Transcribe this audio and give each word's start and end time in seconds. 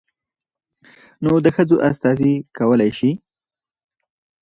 نود 1.23 1.45
ښځو 1.55 1.75
استازي 1.89 2.33
کولى 2.57 2.89
شي. 2.97 3.11